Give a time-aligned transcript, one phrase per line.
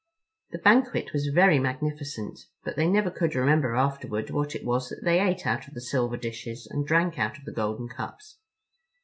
[0.49, 5.03] The banquet was very magnificent, but they never could remember afterward what it was that
[5.03, 8.39] they ate out of the silver dishes and drank out of the golden cups.